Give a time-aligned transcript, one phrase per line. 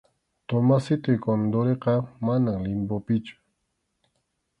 [0.47, 1.93] Tomasitoy Condoriqa,
[2.25, 3.35] manam limbopichu.